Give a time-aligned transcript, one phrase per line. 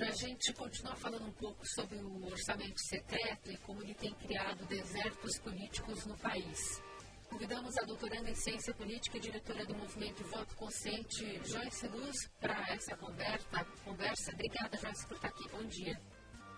[0.00, 4.14] Para a gente continuar falando um pouco sobre o orçamento secreto e como ele tem
[4.14, 6.82] criado desertos políticos no país.
[7.28, 12.72] Convidamos a doutoranda em Ciência Política e diretora do movimento Voto Consciente, Joyce Luz, para
[12.72, 13.66] essa conversa.
[13.84, 14.32] conversa.
[14.32, 15.46] Obrigada, Joyce, por estar aqui.
[15.50, 16.00] Bom dia.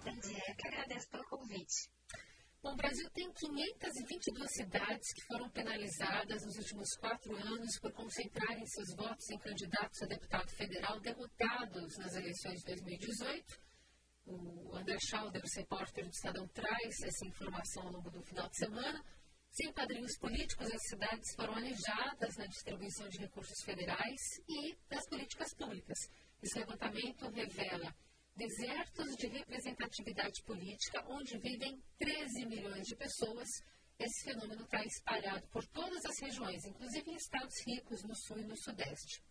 [0.05, 1.91] Bom dia, eu que agradeço pelo convite.
[2.63, 8.65] Bom, o Brasil tem 522 cidades que foram penalizadas nos últimos quatro anos por concentrarem
[8.67, 13.61] seus votos em candidatos a deputado federal derrotados nas eleições de 2018.
[14.27, 19.05] O André Schauder, repórter do Estadão, traz essa informação ao longo do final de semana.
[19.51, 25.53] Sem padrinhos políticos, as cidades foram alejadas na distribuição de recursos federais e das políticas
[25.55, 25.99] públicas.
[26.41, 27.93] Esse levantamento revela
[28.35, 33.49] desertos de representatividade política, onde vivem 13 milhões de pessoas.
[33.99, 38.45] Esse fenômeno está espalhado por todas as regiões, inclusive em estados ricos no sul e
[38.45, 39.23] no sudeste.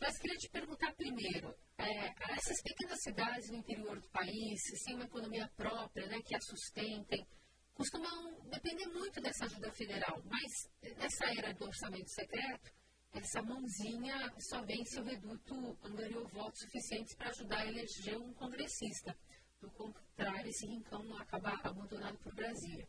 [0.00, 5.04] Mas queria te perguntar primeiro, é, essas pequenas cidades no interior do país, sem uma
[5.04, 7.26] economia própria, né, que as sustentem,
[7.72, 12.72] costumam depender muito dessa ajuda federal, mas nessa era do orçamento secreto,
[13.18, 18.32] essa mãozinha só vem se o reduto angariou votos suficientes para ajudar a eleger um
[18.34, 19.16] congressista.
[19.60, 22.86] Do contrário, esse rincão não acaba abandonado por Brasília.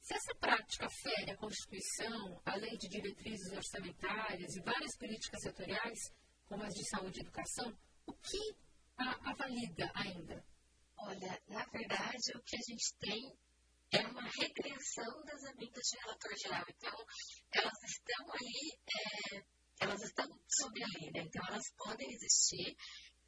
[0.00, 5.98] Se essa prática fere a Constituição, a lei de diretrizes orçamentárias e várias políticas setoriais,
[6.46, 8.56] como as de saúde e educação, o que
[8.96, 10.44] a, a valida ainda?
[10.98, 13.38] Olha, na verdade, o que a gente tem
[13.92, 16.64] é uma regressão das emendas de relator geral.
[16.68, 17.06] Então,
[17.52, 18.78] elas estão aí
[19.36, 21.22] é, elas estão sob a lei, né?
[21.26, 22.76] então elas podem existir.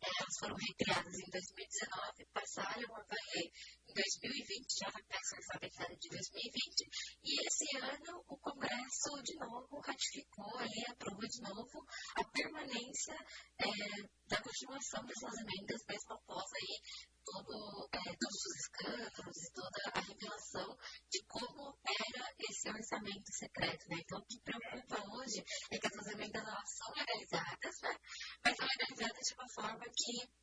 [0.02, 3.52] Elas foram recriadas em 2019, passaram a valer
[3.84, 6.88] em 2020, já na peça orçamentária de 2020,
[7.22, 11.84] e esse ano o Congresso, de novo, ratificou ali, aprovou de novo
[12.16, 13.12] a permanência
[13.60, 13.68] é,
[14.26, 16.80] da continuação dessas emendas, mesmo após aí
[17.24, 20.76] todo, é, todos os escândalos e toda a revelação
[21.10, 23.88] de como era esse orçamento secreto.
[23.88, 23.96] Né?
[24.00, 27.96] Então, o que preocupa hoje é que essas emendas elas são legalizadas, né?
[28.44, 30.40] mas são legalizadas de uma forma que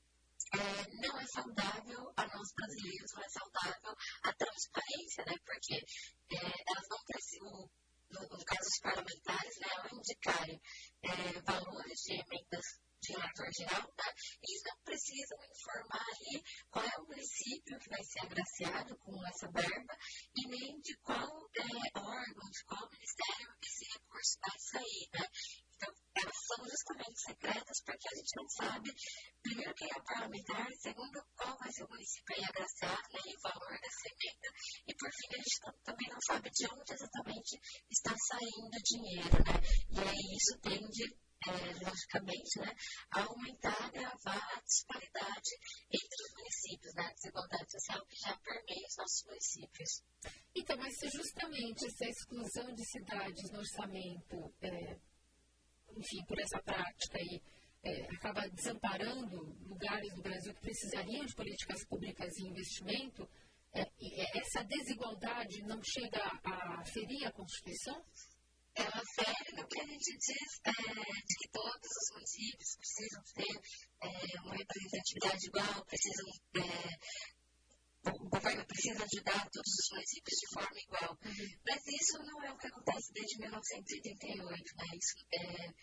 [0.53, 5.35] é, não é saudável a nós brasileiros, não é saudável a transparência, né?
[5.45, 7.69] porque é, elas não precisam,
[8.11, 10.61] no, no caso dos parlamentares, né, ao indicarem
[11.03, 12.65] é, valores de emendas
[13.01, 14.13] de relator geral, tá?
[14.41, 19.51] eles não precisam informar ali qual é o município que vai ser agraciado com essa
[19.51, 19.97] verba
[20.35, 25.09] e nem de qual é, órgão, de qual ministério esse recurso vai sair.
[25.13, 25.27] Né?
[25.75, 28.89] Então, elas são justamente secretas porque a gente não sabe,
[29.43, 33.41] primeiro, quem é parlamentar, segundo, qual vai ser o município aí agraciado né, e o
[33.41, 34.49] valor dessa emenda,
[34.87, 37.59] e por fim, a gente também não sabe de onde exatamente
[37.91, 39.37] está saindo o dinheiro.
[39.45, 39.55] Né?
[39.91, 42.73] E aí isso tende é, logicamente, né,
[43.11, 45.51] a aumentar, agravar a disparidade
[45.85, 50.01] entre os municípios, né, a desigualdade social que já permeia os nossos municípios.
[50.55, 51.85] Então, mas se justamente
[52.47, 54.97] essa exclusão de cidades no orçamento, é,
[55.95, 57.41] enfim, por essa prática aí,
[57.83, 59.37] é, acaba desamparando
[59.67, 63.27] lugares do Brasil que precisariam de políticas públicas e investimento,
[63.73, 63.83] é,
[64.39, 68.01] essa desigualdade não chega a ferir a Constituição?
[68.77, 73.59] ela fere no que a gente diz é, de que todos os municípios precisam ter
[74.03, 76.25] é, uma representatividade igual, precisam.
[78.15, 81.11] O governo precisa ajudar todos os municípios de forma igual.
[81.25, 81.47] Uhum.
[81.65, 84.75] Mas isso não é o que acontece desde 1988.
[84.77, 84.85] Né?
[84.97, 85.73] Isso, é,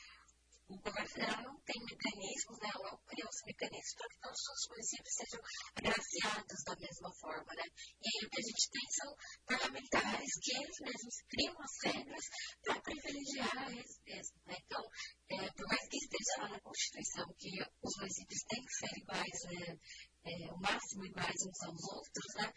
[0.69, 4.69] o governo federal não tem mecanismos, né, não criou os mecanismos para que todos os
[4.71, 5.41] municípios sejam
[5.77, 7.53] agraciados da mesma forma.
[7.55, 7.65] Né?
[8.01, 9.11] E aí o que a gente tem são
[9.45, 12.25] parlamentares que eles mesmos criam as regras
[12.65, 14.41] para privilegiar eles mesmos.
[14.47, 14.57] Né?
[14.65, 14.83] Então,
[15.29, 19.39] é, por mais que esteja lá na Constituição que os municípios têm que ser iguais,
[19.45, 19.79] né,
[20.25, 22.53] é, o máximo iguais uns aos outros, né?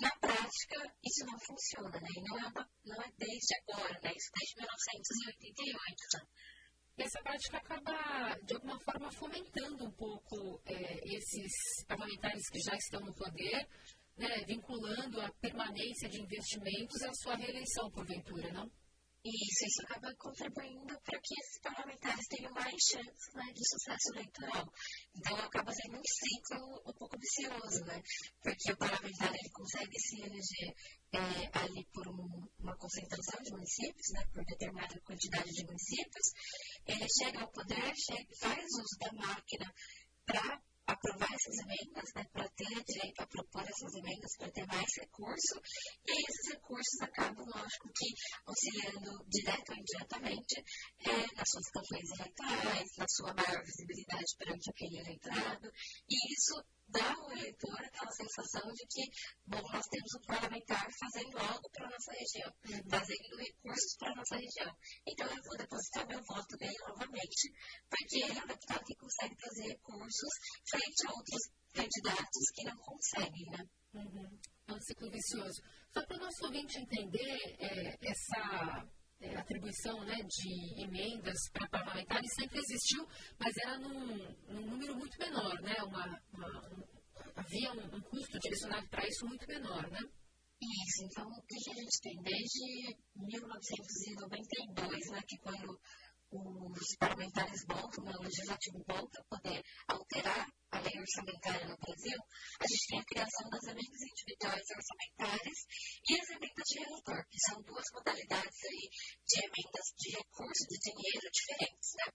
[0.00, 2.08] na prática, isso não funciona, né?
[2.16, 4.12] E não é, uma, não é desde agora, né?
[4.16, 4.54] Isso desde
[5.50, 6.40] 1988, né?
[7.02, 13.00] essa prática acaba, de alguma forma, fomentando um pouco é, esses parlamentares que já estão
[13.00, 13.66] no poder,
[14.16, 18.70] né, vinculando a permanência de investimentos à sua reeleição, porventura, não?
[19.22, 24.66] Isso, isso acaba contribuindo para que esses parlamentares tenham mais chances né, de sucesso eleitoral.
[25.14, 28.02] Então, acaba sendo um ciclo um pouco vicioso, né?
[28.42, 30.74] Porque o parlamentar ele consegue se eleger
[31.12, 36.26] é, ali por um, uma concentração de municípios, né, por determinada quantidade de municípios,
[36.86, 39.74] ele chega ao poder, chega, faz uso da máquina
[40.26, 44.88] para aprovar essas emendas, né, para ter direito a propor essas emendas, para ter mais
[44.98, 45.60] recurso,
[46.06, 48.10] e esses recursos acabam, lógico, que
[48.46, 50.64] auxiliando direto ou indiretamente
[51.06, 55.72] é, nas suas campanhas eleitorais, na sua maior visibilidade perante aquele eleitorado,
[56.08, 56.54] e isso
[56.90, 59.02] dá ao eleitor aquela sensação de que,
[59.46, 62.90] bom, nós temos um parlamentar fazendo algo para a nossa região, uhum.
[62.90, 64.72] fazendo recursos para a nossa região.
[65.06, 67.52] Então eu vou depositar meu voto nele novamente,
[67.88, 70.32] porque ele é um deputado que consegue trazer recursos
[70.68, 71.42] frente a outros
[71.72, 73.64] candidatos que não conseguem, né?
[73.94, 74.38] Uhum.
[74.68, 75.62] É um ciclo vicioso.
[75.92, 78.86] Só para o nosso ouvinte entender é, essa
[79.20, 83.06] é, atribuição né, de emendas para parlamentares sempre existiu,
[83.38, 84.16] mas era num,
[84.48, 85.76] num número muito menor, né?
[85.82, 86.82] Uma, uma, um,
[87.36, 90.00] havia um, um, custo direcionado para isso muito menor, né?
[90.62, 95.80] Isso, então o que a gente tem desde 1992, né, que quando
[96.32, 102.18] os parlamentares voltam, né, o legislativo volta a poder alterar a lei orçamentária no Brasil,
[102.60, 105.58] a gente tem a criação das emendas individuais orçamentárias
[106.08, 108.86] e as emendas de relator, que são duas modalidades aí
[109.26, 111.90] de emendas de recurso, de dinheiro diferentes.
[111.98, 112.06] Né?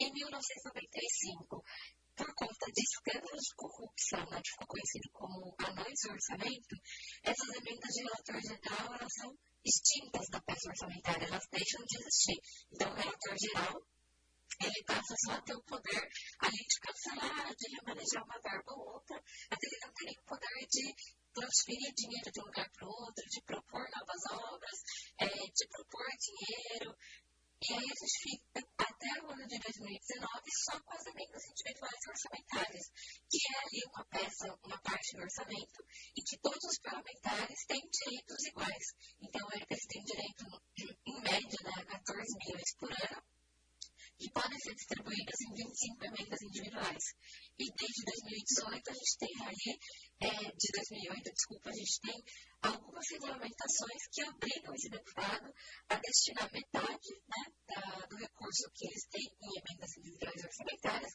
[0.00, 1.64] Em 1995,
[2.16, 6.74] por conta de escândalos de corrupção, né, que ficou conhecido como anões do orçamento,
[7.24, 9.32] essas emendas de relator geral elas são
[9.64, 12.40] extintas da peça orçamentária, elas deixam de existir.
[12.72, 13.82] Então, o relator geral
[14.60, 16.08] ele passa só a ter o poder
[16.38, 19.20] ali de cancelar, de remanejar uma verba ou outra,
[19.50, 20.94] mas ele não tem o poder de
[21.34, 24.78] transferir dinheiro de um lugar para o outro, de propor novas obras,
[25.18, 26.96] é, de propor dinheiro.
[27.66, 30.28] E aí a gente fica até o ano de 2019
[30.68, 32.86] só com as emendas individuais orçamentárias,
[33.30, 35.80] que é ali uma peça, uma parte do orçamento,
[36.14, 38.86] e que todos os parlamentares têm direitos iguais.
[39.22, 40.44] Então, eles têm direito,
[41.06, 43.22] em média, né, a 14 milhões por ano,
[44.24, 47.04] que podem ser distribuídas em 25 emendas individuais.
[47.60, 49.70] E desde 2018 a gente tem ali,
[50.24, 52.16] é, de 2008, desculpa, a gente tem
[52.62, 55.52] algumas regulamentações que obrigam esse deputado
[55.90, 61.12] a destinar metade né, da, do recurso que eles têm em emendas individuais orçamentárias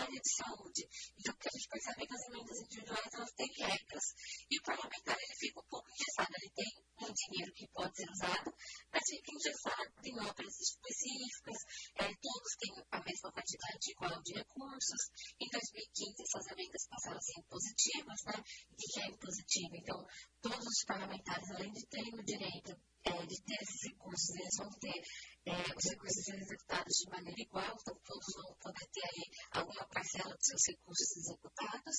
[0.00, 0.82] área de saúde.
[1.18, 4.06] Então, o que a gente percebe é que as emendas individuais elas têm regras
[4.50, 6.70] e o parlamentar ele fica um pouco engessado, ele tem
[7.00, 8.48] um dinheiro que pode ser usado,
[8.92, 11.58] mas fica engessado em obras específicas,
[11.96, 15.02] é, todos têm a mesma quantidade igual de recursos.
[15.40, 18.36] Em 2015, essas emendas passaram a ser positivas, né?
[18.70, 19.74] O que é impositivo?
[19.76, 19.98] Então,
[20.40, 22.72] todos os parlamentares, além de terem o direito
[23.04, 25.02] é, de ter esses recursos, eles vão ter
[25.46, 30.36] é, os recursos executados de maneira igual, então todos vão poder ter aí alguma parcela
[30.36, 31.96] dos seus recursos executados.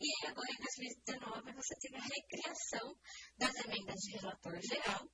[0.00, 2.96] E agora em 2019 você tem a recriação
[3.38, 5.08] das emendas de relator geral,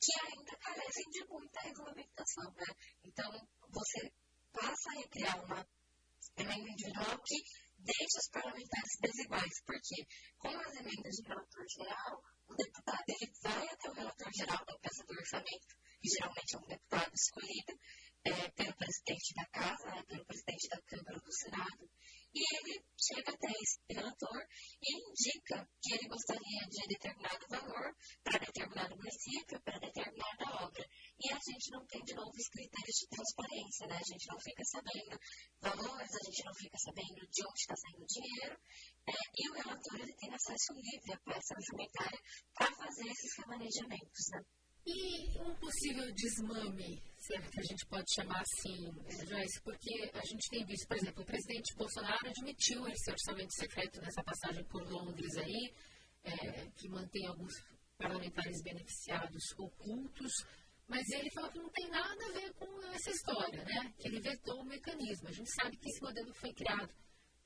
[0.00, 2.52] que ainda carecem de muita regulamentação.
[2.54, 2.74] Né?
[3.04, 3.30] Então,
[3.70, 4.12] você
[4.52, 5.66] passa a recriar uma
[6.36, 7.36] emenda individual que
[7.78, 10.06] deixa os parlamentares desiguais, porque
[10.38, 14.78] com as emendas de relator geral, o deputado ele vai até o relator geral da
[14.78, 15.74] peça do orçamento,
[16.04, 17.72] que geralmente é um deputado escolhido
[18.24, 21.88] é, pelo presidente da Casa, né, pelo presidente da Câmara do Senado,
[22.34, 24.42] e ele chega até esse relator
[24.82, 30.84] e indica que ele gostaria de determinado valor para determinado município, para determinada obra.
[31.20, 33.96] E a gente não tem, de novo, os critérios de transparência, né?
[33.96, 35.16] A gente não fica sabendo
[35.62, 38.58] valores, a gente não fica sabendo de onde está saindo o dinheiro.
[39.06, 42.20] É, e o relator ele tem acesso livre à peça orçamentária
[42.52, 44.42] para fazer esses remanejamentos, né?
[44.86, 48.92] E um possível desmame, se é que a gente pode chamar assim,
[49.26, 54.00] Joyce, porque a gente tem visto, por exemplo, o presidente Bolsonaro admitiu esse orçamento secreto
[54.02, 55.72] nessa passagem por Londres aí,
[56.22, 57.54] é, que mantém alguns
[57.96, 60.32] parlamentares beneficiados ocultos,
[60.86, 63.94] mas ele falou que não tem nada a ver com essa história, né?
[63.98, 65.28] Que ele vetou o mecanismo.
[65.28, 66.92] A gente sabe que esse modelo foi criado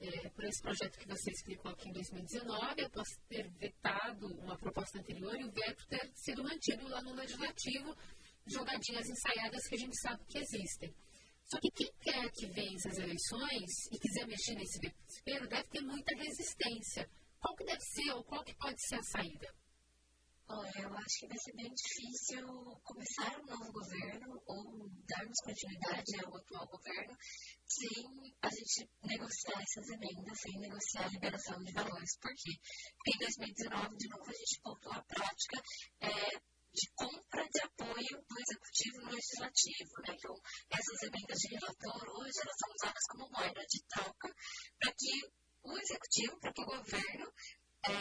[0.01, 4.99] é, por esse projeto que você explicou aqui em 2019, após ter vetado uma proposta
[4.99, 7.97] anterior e o veto ter sido mantido lá no Legislativo,
[8.47, 10.95] jogadinhas ensaiadas que a gente sabe que existem.
[11.51, 15.81] Só que quem quer que vença as eleições e quiser mexer nesse desespero deve ter
[15.81, 17.09] muita resistência.
[17.41, 19.55] Qual que deve ser ou qual que pode ser a saída?
[20.51, 22.41] Olha, eu acho que vai ser bem difícil
[22.83, 27.15] começar um novo governo ou darmos continuidade ao atual governo
[27.67, 32.17] sem a gente negociar essas emendas, sem negociar a liberação de valores.
[32.17, 32.53] Por quê?
[32.97, 35.63] Porque em 2019, de novo, a gente voltou à prática
[36.01, 36.41] é,
[36.73, 39.93] de compra de apoio do executivo no legislativo.
[40.01, 40.17] Né?
[40.17, 40.35] Então,
[40.71, 44.35] essas emendas de relator hoje elas são usadas como moeda de troca
[44.81, 45.13] para que
[45.63, 47.33] o executivo, para que o governo
[47.87, 47.93] é,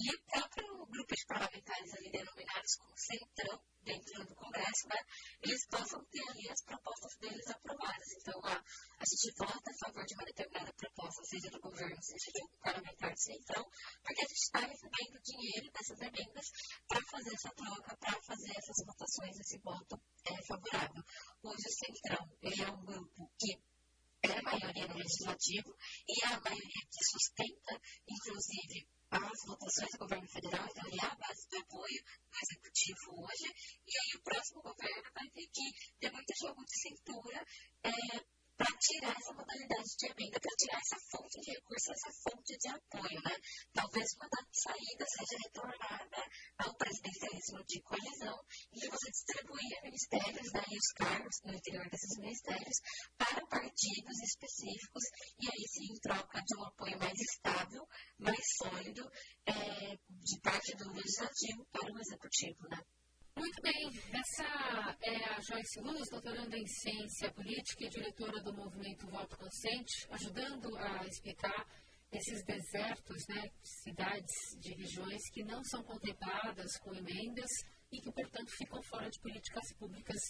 [0.00, 5.00] e o próprio grupo de parlamentares ali denominados como centrão dentro do Congresso, né,
[5.42, 8.08] eles possam ter ali as propostas deles aprovadas.
[8.20, 12.30] Então, a, a gente vota a favor de uma determinada proposta, seja do governo, seja
[12.34, 13.64] do parlamentar de centrão,
[14.04, 16.46] porque a gente está recebendo dinheiro dessas emendas
[16.86, 21.02] para fazer essa troca, para fazer essas votações, esse voto é, favorável.
[21.42, 23.58] Hoje o centrão, ele é um grupo que
[24.22, 25.74] é a maioria no legislativo
[26.06, 27.74] e é a maioria que sustenta,
[28.06, 33.24] inclusive, as votações do governo federal, então ele é a base do apoio do executivo
[33.24, 33.48] hoje,
[33.86, 37.46] e aí o próximo governo vai ter que ter muito jogo de cintura
[37.82, 42.58] é, para tirar essa modalidade de emenda, para tirar essa fonte de recurso, essa fonte
[42.58, 43.22] de apoio.
[43.22, 43.36] Né?
[43.72, 46.18] Talvez uma da saída seja retornada
[46.58, 48.36] ao presidencialismo de coalizão,
[48.74, 52.78] em que você distribuía ministérios né, e os cargos no interior desses ministérios
[53.16, 55.02] para partidos específicos,
[55.40, 57.82] e aí sim em troca de um apoio mais estável,
[58.18, 59.02] mais sólido,
[59.46, 62.68] é, de parte do legislativo para o executivo.
[62.70, 62.78] Né?
[63.36, 69.08] Muito bem, essa é a Joyce Luz, doutoranda em ciência política e diretora do movimento
[69.08, 71.66] Voto Consciente, ajudando a explicar
[72.10, 77.50] esses desertos, né, cidades de regiões que não são contempladas com emendas
[77.92, 80.20] e que, portanto, ficam fora de políticas públicas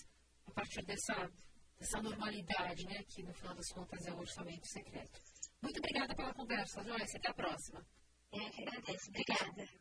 [0.46, 1.30] a partir dessa,
[1.78, 5.20] dessa normalidade, né, que no final das contas é o orçamento secreto.
[5.62, 7.16] Muito obrigada pela conversa, Joyce.
[7.16, 7.84] Até a próxima.
[8.32, 9.10] Eu que agradeço.
[9.10, 9.78] Obrigada.